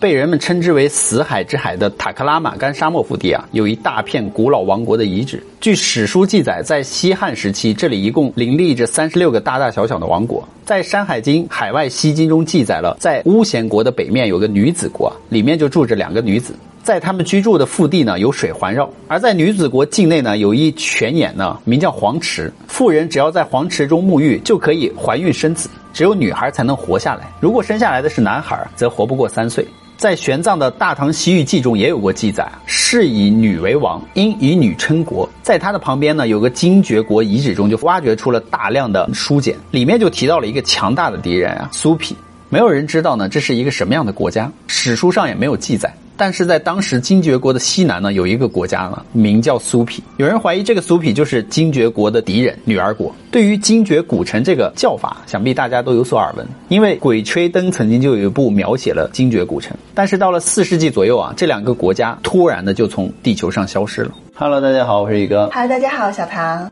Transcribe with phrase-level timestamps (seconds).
[0.00, 5.44] 被人们称之为“死海之海”的塔克拉玛干沙漠腹地啊，有一大片古老王国的遗址。
[5.60, 10.42] 据史书记载，在西汉时期，这里一共林立着三十六个大大小小的王国。
[10.64, 16.54] 在《山海经·海外西经》中记载了，在巫咸国的北面有个女子国，里面就住着两个女子。
[16.82, 22.50] 在他们居住的腹地呢，有水环绕；而在女子国境内呢，有一泉眼呢，名叫黄池。
[22.66, 25.68] 妇人只要在黄池中沐浴，就可以怀孕生子。
[25.92, 29.62] 只有女孩才能活下来，如果生下来的是男孩，则活不过三岁。
[30.00, 35.28] 在玄奘的《大唐西域记》中也有过记载，是以女为王，因以女称国。
[35.42, 42.16] 在他的旁边呢，有个精绝国遗址中就挖掘出了大量的书简，里面就提到了一个强大的敌人啊，苏毗。
[42.48, 45.94] 没有人知道呢，这是一个什么样的国家，史书上也没有记载。
[46.20, 50.04] 但是在当时精绝国的西南呢，有一个国家呢，名叫苏毗。
[50.18, 53.10] 有人怀疑这个苏毗就是精绝国的敌人女儿国。
[53.30, 59.74] 对于精绝古城这个叫法，想必大家都有所耳闻，因为《鬼吹灯》曾经就有一部描写了精绝古城。
[59.94, 64.10] 但是到了四世纪左右啊，这两个国家突然的就从地球上消失了。
[64.34, 65.48] Hello，大家好，我是宇哥。
[65.54, 66.70] Hello，大家好，小唐。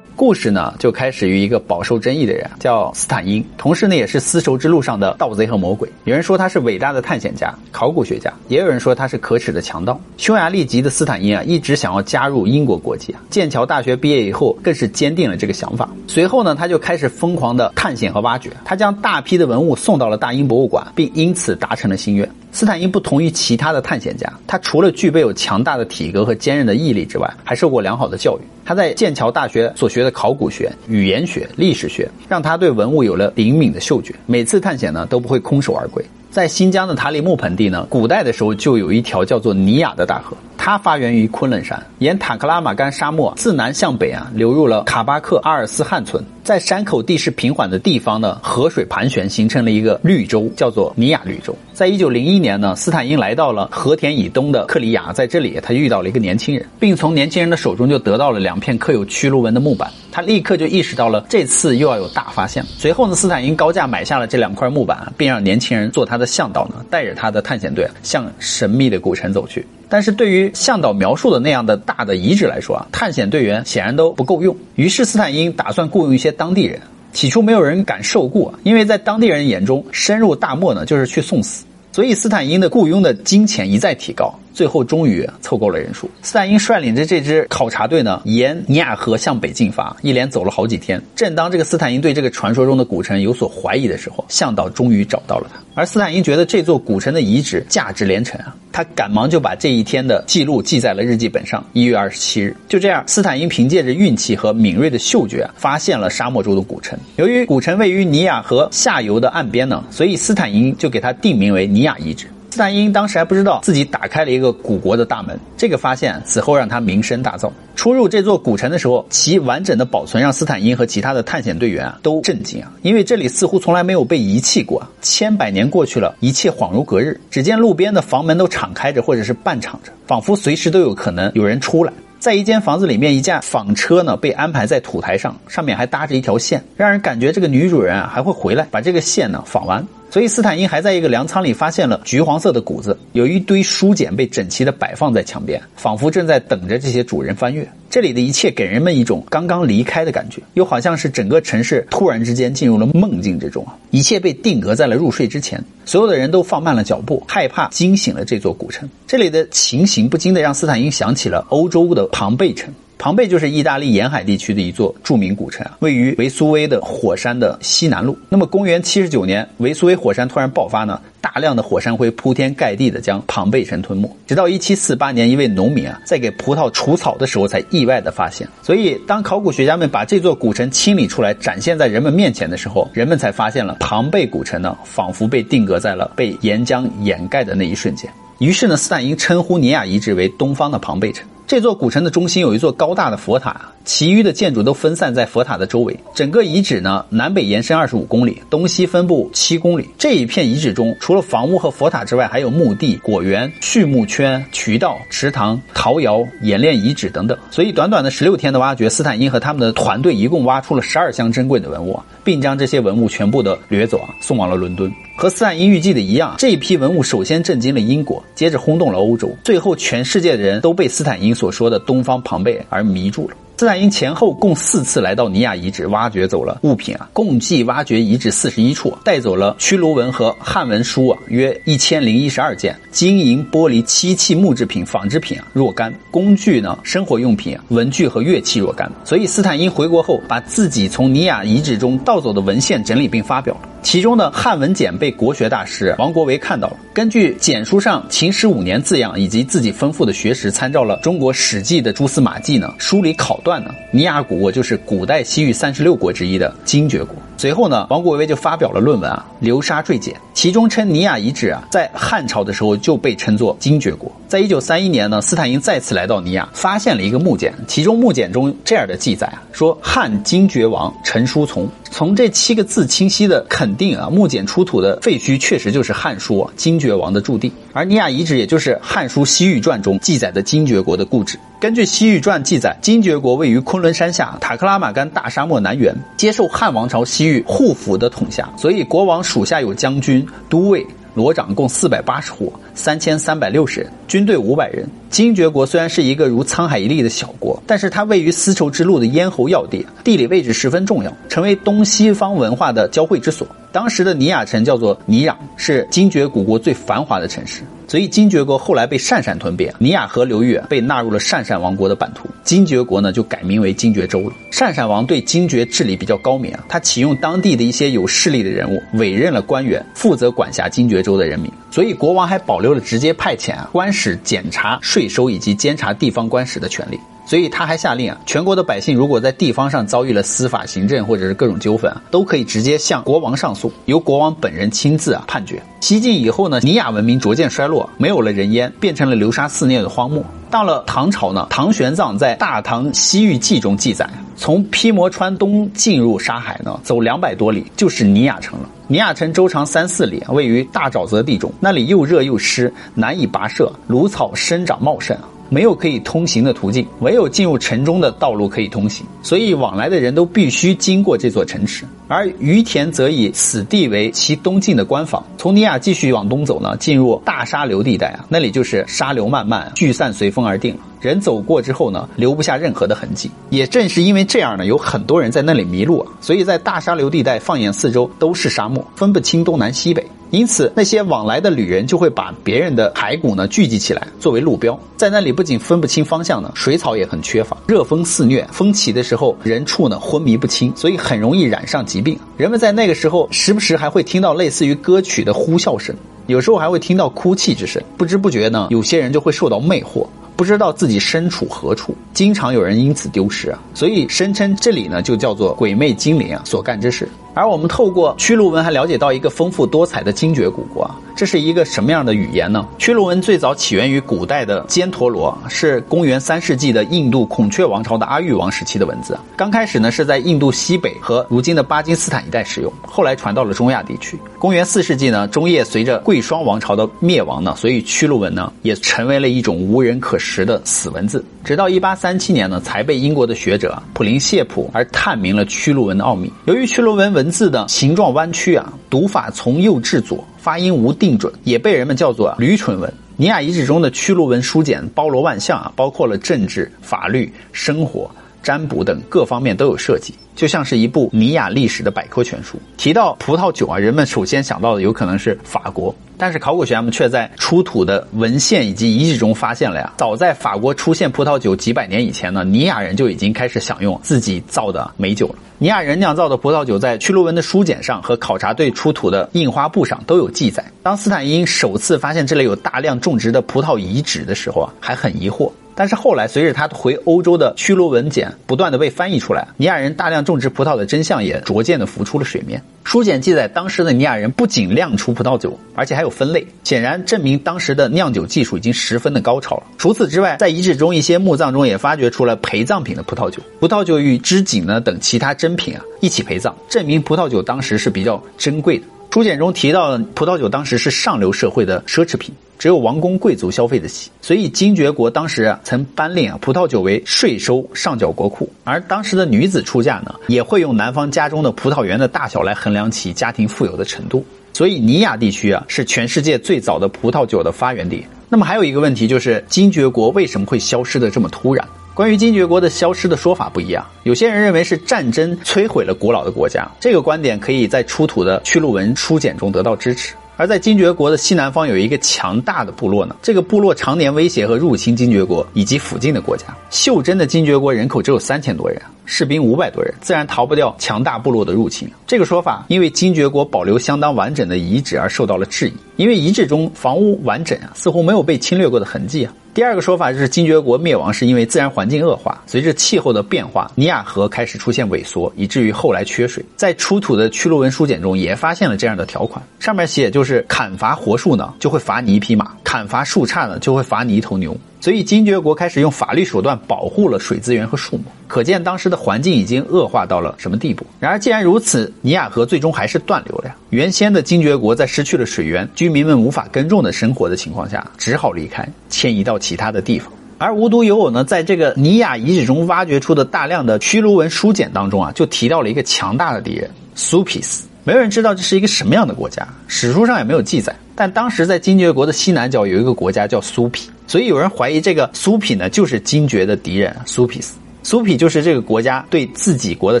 [0.16, 5.86] 故事呢，就开始于一个饱受争议的人，叫斯坦因，同时呢，也是丝绸之路上的盗贼和魔鬼。
[6.04, 10.00] 有人说他是伟大的探险家、考古学家，也有人说他是可耻的强盗。
[10.16, 13.20] 匈牙利籍的斯坦因啊，一直想要加入英国国籍啊。
[13.28, 15.86] 剑桥大学毕业以后，更是坚定了这个想法。
[16.06, 18.50] 随后呢，他就开始疯狂的探险和挖掘。
[18.64, 22.26] 他将大批的文物送到了大英博物馆，并因此达成了心愿。
[22.56, 28.40] 斯坦因不同于其他的探险家，他除了具备有强大的体格和坚韧的毅力之外，还受过良好的教育。
[28.64, 34.14] 他在剑桥大学所学的考古学、语言学、历史学，让他对文物有了灵敏的嗅觉。
[34.24, 36.02] 每次探险呢，都不会空手而归。
[36.30, 40.34] 在新疆的塔里木盆地呢，古代的时候就有一条叫做尼雅的大河，
[40.66, 46.20] 它发源于昆仑山，沿塔克拉玛干沙漠自南向北啊，流入了卡巴克阿尔斯汉村。
[46.42, 51.56] 在山口地势平缓的地方呢，河水盘旋，形成了一个绿洲，叫做尼亚绿洲。
[51.72, 59.88] 在一九零一年呢，斯坦因来到了和田以东的克里亚，在这里他遇到了一个年轻人，并从年轻人的手中就得到了两片刻有屈卢纹的木板。
[60.10, 62.64] 他立刻就意识到了这次又要有大发现。
[62.76, 69.64] 随后呢，斯坦因高价买下了这两块木板，并让年轻人做他的向导呢，带着他的探险队向神秘的古城走去。
[69.88, 74.56] 但是对于向导描述的那样的大的遗址来说啊，探险队员显然都不够用。
[74.74, 76.80] 于是斯坦因打算雇佣一些当地人。
[77.12, 81.64] 起初没有人敢受雇，因为在当地人眼中，深入大漠呢就是去送死。
[81.90, 84.38] 所以斯坦因的雇佣的金钱一再提高。
[84.56, 86.10] 最后终于凑够了人数。
[86.22, 90.98] 斯坦因率领着这支考察队呢，沿尼亚河向北进发，一连走了好几天。
[91.14, 95.60] 正当这个斯坦因对这个传说中的古城有所怀疑的时候，向导终于找到了他。
[95.74, 101.62] 而斯坦因觉得这座古城的遗址价值连城啊，他赶忙就把这一天的记录记在了日记本上。
[101.74, 106.98] 一月二十七日，就这样，斯坦因凭借着运气和敏锐的嗅觉，发现了沙漠中的古城。
[107.16, 112.26] 由于古城位于尼亚河下游的岸边呢，所以斯坦因就给它定名为尼亚遗址。
[112.56, 117.50] 斯坦因当时还不知道自己打开了一个古国的大门，这个发现此后让他名声大噪。
[117.74, 124.82] 出入这座古城的时候，其完整的保存让斯坦因和其他的探险队员啊都震惊啊，因为这里似乎从来没有被遗弃过。
[125.02, 127.20] 千百年过去了，一切恍如隔日。
[127.30, 131.92] 只见路边的房门都敞开着，或者是半敞着，仿佛随时都有可能有人出来。
[132.18, 139.86] 在一间房子里面，一架纺车呢被安排在土台上，上面还搭着一条线，让人感觉这个女主人啊还会回来把这个线呢纺完。
[140.10, 147.68] 所以斯坦因还在一个粮仓里发现了橘黄色的谷子，有一堆书简被整齐的摆放在墙边，仿佛正在等着这些主人翻阅。
[147.90, 153.76] 这里的一切给人们一种刚刚离开的感觉，又好像是整个城市突然之间进入了梦境之中啊！
[153.90, 158.88] 一切被定格在了入睡之前，所有的人都放慢了脚步，害怕惊醒了这座古城。
[159.06, 162.72] 这里的情形不禁的让斯坦因想起了欧洲的庞贝城。
[162.98, 168.16] 庞贝就是意大利沿海地区的一座著名古城啊，位于维苏威的火山的西南麓。
[168.28, 174.10] 那么，公元七十九年，维苏威火山突然爆发呢，大量的火山灰铺天盖地的将庞贝城吞没。
[174.26, 178.48] 直到一七四八年，一位农民啊，在给葡萄除草的时候，才意外的发现。
[178.62, 188.10] 所以，当考古学家们把这座古城清理出来，展现在人们面前的时候，人们才发现了庞贝古城呢，仿佛被定格在了被岩浆掩盖的那一瞬间。
[188.38, 191.26] 于是呢，斯坦因称呼尼亚遗址为东方的庞贝城。
[191.46, 195.96] 这座古城的中心有一座高大的佛塔，其余的建筑都分散在佛塔的周围。
[196.14, 199.88] 整个遗址呢，南北延伸二十五公里，东西分布七公里。
[199.96, 207.38] 这一片遗址中，除了房屋和佛塔之外，还有墓地、果园、畜牧圈、渠道、池塘、陶窑、冶炼遗址等等。
[207.50, 214.92] 所以，短短的十六天的挖掘，斯坦因和他们的团队一共挖出了十二箱珍贵的文物，并将这些文物全部的掠走啊，送往了伦敦。
[215.16, 223.36] 和斯坦因预计的一样，这一批文物首先震惊了英国，接着轰动了欧洲，最后全世界的人都被斯坦因所说的东方庞贝而迷住了。
[223.58, 238.92] 斯坦因前后共四次来到尼亚遗址，挖掘走了物品啊，共计挖掘遗址四十一处，带走了屈卢文和汉文书啊，约一千零一十二件，金银玻璃漆器木制品、纺织品啊若干，工具呢、生活用品、文具和乐器若干。
[239.06, 243.60] 所以斯坦因回国后，把自己从尼亚遗址中盗走的文献整理并发表了。
[243.82, 257.14] 其中的汉文简被国学大师王国维看到了，根据简书上秦始五年字样以及自己丰富的学识，参照了中国史记的蛛丝马迹呢，梳理考断呢，尼亚古国就是古代西域三十六国之一的精绝国。
[257.36, 264.10] 随后呢，王国维就发表了论文啊，《流沙坠简》，其中称尼雅遗址啊，在汉朝的时候就被称作精绝国。
[264.26, 271.68] 在一九三一年呢，斯坦因再次来到尼雅，发现了一个木简，其中木简中这样的记载啊，说汉精绝王陈叔从。
[271.90, 281.38] 从这七个字清晰的肯定啊，木简出土的废墟确实就是《汉书》啊精绝王的驻地，而尼亚遗址也就是《汉书·西域传》中记载的精绝国的故址。
[281.60, 290.86] 根据《西域传》记载，精绝国位于昆仑山下塔克拉玛干大沙漠南缘，接受汉王朝西域护府的统辖，所以国王属下有将军、都尉。
[291.14, 294.86] 罗长共四百八十户，三千三百六十人，军队五百人。
[295.10, 303.46] 精绝国虽然是一个如沧海一粟的小国，但是它位于丝绸之路的咽喉要地，地理位置十分重要，成为东西方文化的交汇之所。
[303.72, 307.62] 当时的尼亚城叫做尼壤，是精绝古国最繁华的城市。
[307.88, 314.32] 所以精绝国后来被鄯善吞并，尼亚河流域被纳入了鄯善王国的版图，精绝国呢就改名为精绝州了。
[314.50, 321.48] 鄯善王对精绝治理比较高明啊，他启用当地的一些有势力的人物，委任了官员负责管辖精绝州的人民。
[321.70, 326.98] 所以国王还保留了直接派遣啊官使检查税收以及监察地方官时的权利。
[327.26, 335.60] 所以他还下令啊，全国的百姓如果在地方上遭遇了司法、行政或者是各种纠纷啊，都可以直接向国王上诉，由国王本人亲自啊判决。
[335.80, 340.24] 西晋以后呢，尼亚文明逐渐衰落，没有了人烟，变成了流沙肆虐的荒漠。
[340.48, 348.68] 到了唐朝呢，唐玄奘在《大唐西域记》中记载，从披摩川东进入沙海呢，走两百多里就是尼亚城了。
[348.86, 355.16] 尼亚城周长三四里，位于大沼泽地中，那里又热又湿，难以跋涉，芦草生长茂盛。
[355.48, 361.84] 没有可以通行的途径，唯有进入城中的道路可以通行，所以往来的人都必须经过这座城池。
[362.08, 365.24] 而于田则以此地为其东进的官坊。
[365.36, 370.76] 从尼亚继续往东走呢，进入大沙流地带啊，那里就是沙流漫漫，聚散随风而定。
[371.00, 373.30] 人走过之后呢，留不下任何的痕迹。
[373.50, 380.06] 也正是因为这样呢，有很多人在那里迷路啊，所以在大沙流地带放眼四周都是沙漠，分不清东南西北。
[380.30, 392.18] 因此，那些往来的旅人就会把别人的骸骨呢聚集起来作为路标，在那里不仅分不清方向呢，水草也很缺乏，热风肆虐，风起的时候人畜呢昏迷不清，所以很容易染上疾病。
[392.36, 395.94] 人们在那个时候时不时还会听到类似于歌曲的呼啸声，
[396.26, 400.06] 有时候还会听到哭泣之声，不知不觉呢，有些人就会受到魅惑。
[400.36, 407.08] 不知道自己身处何处，经常有人因此丢失啊，所以声称这里呢就叫做鬼魅精灵啊所干之事。
[407.32, 412.68] 而我们透过屈鹿文还了解到一个丰富多彩的精绝古国啊，这是一个什么样的语言呢？
[412.76, 419.18] 屈卢文最早起源于古代的犍陀罗，是公元三世纪的印度孔雀王朝的阿育王时期的文字。
[419.34, 424.18] 刚开始呢是在印度西北和如今的巴基斯坦一带使用，后来传到了中亚地区。
[424.38, 431.24] 公元四世纪呢，中叶随着贵霜王朝的灭亡呢，所以屈卢文呢也成为了一种无人可识的死文字。
[431.42, 436.30] 直到一八三七年呢，才被英国的学者普林谢普而探明了屈卢文的奥秘。
[436.44, 442.94] 由于屈卢文文字的形状弯曲啊，读法从右至左，发音无定准，也被人们叫做驴唇文。
[443.16, 448.08] 尼亚遗址中的屈卢文书简包罗万象啊，包括了政治、法律、生活、
[448.44, 452.60] 占卜等各方面都有涉及，就像是一部尼亚历史的百科全书。
[452.76, 455.92] 提到葡萄酒啊，人们首先想到的有可能是法国。
[456.18, 465.34] 但是考古学家们却在出土的文献以及遗址中发现了呀，早在法国出现葡萄酒几百年以前呢，尼亚人就已经开始享用自己造的美酒了。
[465.58, 470.64] 尼亚人酿造的葡萄酒在屈卢文的书简上和考察队出土的印花布上都有记载。
[470.82, 475.50] 当斯坦因首次发现这里有大量种植的葡萄遗址的时候啊，还很疑惑。
[475.76, 482.60] 但是后来随着他回欧洲的屈卢文简不断的被翻译出来，尼亚人大量种植葡萄的真相也逐渐的浮出了水面。
[482.82, 489.64] 书简记载，当时的尼亚人不仅酿出葡萄酒，而且还有分类，显然证明当时的酿酒技术已经十分的高超了。
[489.76, 498.86] 除此之外，在遗址中一些墓葬中也发掘出了陪葬品的葡萄酒，葡萄酒与织锦呢等其他珍品啊一起陪葬，证明葡萄酒当时是比较珍贵的。
[499.10, 502.34] 书简中提到，葡萄酒当时是上流社会的奢侈品。
[502.58, 518.06] 只有王公贵族消费得起，所以精绝国当时啊曾颁令啊葡萄酒为税收上缴国库，而当时的女子出嫁呢也会用男方家中的葡萄园的大小来衡量其家庭富有的程度，所以尼亚地区啊是全世界最早的葡萄酒的发源地。
[518.28, 521.66] 那么还有一个问题就是精绝国为什么会消失的这么突然？
[521.94, 530.14] 关于精绝国的消失的说法不一样，有些人认为是战争摧毁了古老的国家，这个观点可以在出土的屈鹿文书简中得到支持。
[530.36, 536.44] 而在精绝国的西南方有一个强大的部落呢，这个部落常年威胁和入侵精绝国以及附近的国家。
[536.70, 541.90] 袖珍的精绝国人口只有三千多人，士兵五百多人，自然逃不掉强大部落的入侵。
[542.06, 549.32] 这个说法因为精绝国保留相当完整的遗址而受到了质疑，因为遗址中房屋完整啊，似乎没有被侵略过的痕迹啊。
[549.54, 556.44] 第二个说法就是精绝国灭亡是因为自然环境恶化，随着气候的变化，尼亚河开始出现萎缩，以至于后来缺水。
[556.56, 564.56] 在出土的屈鹿文书简中也发现了这样的条款，上面写就是砍伐活树呢就会罚你一匹马，砍伐树杈呢就会罚你一头牛。
[564.80, 570.84] 所以精绝国开始用法律手段保护了水资源和树木，可见当时的环境已经恶化到了什么地步。
[570.98, 573.56] 然而既然如此，尼亚河最终还是断流了呀。
[573.70, 580.12] 原先的精绝国在失去了水源、居民们无法耕种的生活的情况下，只好离开，迁移到其他的地方。
[580.38, 587.64] 而无独有偶呢，在这个尼亚遗址中挖掘出的大量的屈卢文书简当中啊，就提到了一个强大的敌人苏皮斯。
[587.84, 590.74] 没有人知道这是一个什么样的国家，史书上也没有记载。
[590.96, 597.56] 但当时在精绝国的西南角有一个国家叫苏皮，所以有人怀疑这个苏皮呢就是精绝的敌人苏皮斯。
[597.82, 600.00] 苏皮就是这个国家对自己国的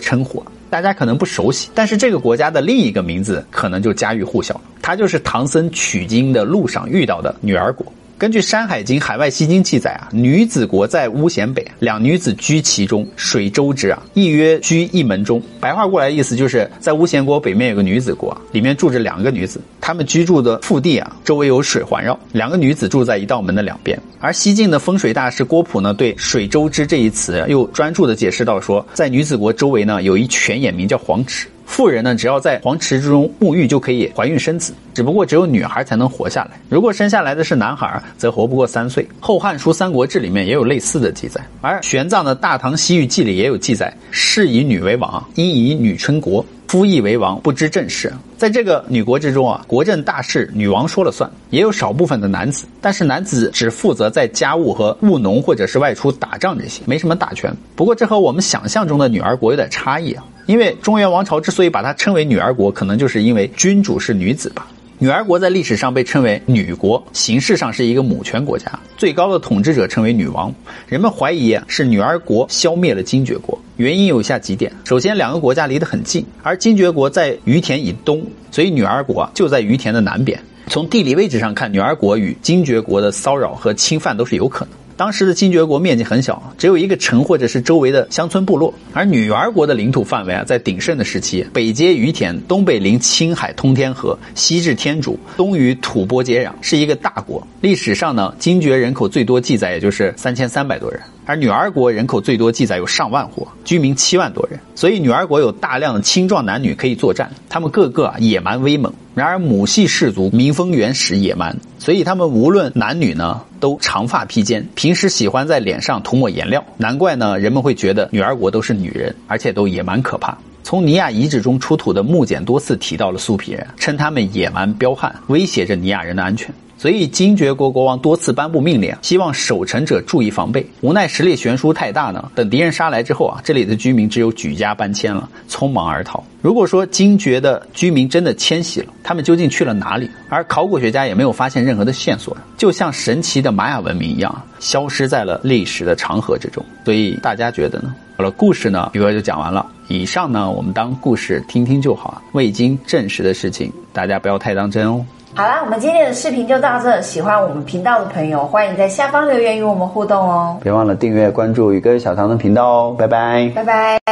[0.00, 7.86] 称呼，大家可能不熟悉，但是这个国家的另一个名字可能就家喻户晓，它就是唐僧取经的路上遇到的女儿国。
[8.18, 15.42] 根据《山海经·海外西经》记载啊，女子国在巫咸北，两女子居其中，水周之啊，亦曰居一门中。
[15.60, 24.00] 白话过来的意思就是在巫咸国北面有个女子国，里面住着两个女子，她们居住的腹地啊，周围有水环绕，两个女子住在一道门的两边。
[24.18, 31.48] 而西晋的风水大师郭璞呢，对“水周之”这一词又专注的解释到说，在女子国周围呢，有一泉眼名叫黄池。
[31.66, 36.52] 妇人呢，只要在黄池之中沐浴就可以怀孕生子，只不过只有女孩才能活下来。
[36.70, 39.02] 如果生下来的是男孩，则活不过三岁。
[39.20, 46.42] 《后汉书·三国志》里面也有类似的记载，而玄奘的《大唐西域记》里也有记载：是以女为王，因以女称国。
[46.68, 48.12] 夫亦为王，不知政事。
[48.36, 57.54] 在这个女国之中啊，国政大事女王说了算，也有少部分的男子，但是男子只负责在家务和务农，或者是外出打仗这些，没什么大权。
[57.76, 60.24] 不过这和我们想象中的女儿国有点差异啊。
[60.46, 64.66] 因为中原王朝之所以把它称为女儿国，可能就是因为君主是女子吧。
[64.98, 70.54] 女儿国在历史上被称为女国，形式上是一个母权国家，最高的统治者称为女王。
[70.88, 80.40] 人们怀疑是女儿国消灭了精绝国，原因有下几点：首先，两个国家离得很近，而精绝国在于田以东，所以女儿国就在于田的南边。
[80.68, 84.74] 从地理位置上看，女儿国与精绝国的骚扰和侵犯都是有可能。
[84.96, 88.72] 当时的精绝国面积很小，只有一个城或者是周围的乡村部落。
[88.92, 97.46] 而女儿国的领土范围啊，在鼎盛的时期，北接于田，东北临青海通天河，西至天竺，东与吐蕃接壤，是一个大国。
[97.60, 104.60] 历史上呢，精绝人口最多记载也就是三千三百多人，而女儿国人口最多记载有上万户，居民七万多人。
[104.76, 108.94] 所以女儿国有大量的青壮男女可以作战，他们个个野蛮威猛。
[109.14, 116.64] 然而母系氏族民风原始野蛮，所以他们无论男女呢，都长发披肩，平时喜欢在脸上涂抹颜料。
[116.76, 120.38] 难怪呢，人们会觉得女儿国都是女人，而且都野蛮可怕。
[120.62, 126.54] 从尼亚遗址中出土的木简多次提到了苏皮人，称他们野蛮彪悍，威胁着尼亚人的安全。
[126.78, 130.64] 所以精绝国国王多次颁布命令，希望守城者注意防备。
[130.82, 136.22] 无奈实力悬殊太大呢，等敌人杀来之后啊，这里的居民只有举家搬迁了，匆忙而逃。
[136.42, 140.08] 如果说精绝的居民真的迁徙了，他们究竟去了哪里？
[140.28, 146.64] 而考古学家也没有发现任何的线索，就像神奇的玛雅文明一样，消失在了历史的长河之中。
[146.84, 147.94] 所以大家觉得呢？
[148.16, 149.66] 好了，故事呢，宇哥就讲完了。
[149.88, 155.04] 以上呢，我们当故事听听就好，未经证实的事情，大家不要太当真哦。
[155.36, 156.98] 好啦，我们今天的视频就到这。
[157.02, 160.56] 喜欢我们频道的朋友，欢迎在下方留言与我们互动哦。
[160.62, 164.00] 别忘了订阅关注宇哥小唐的频道哦，拜拜，拜拜。